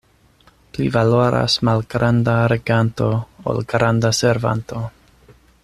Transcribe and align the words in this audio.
Pli 0.75 0.87
valoras 0.95 1.57
malgranda 1.69 2.35
reganto, 2.53 3.11
ol 3.53 3.63
granda 3.75 4.15
servanto. 4.23 4.85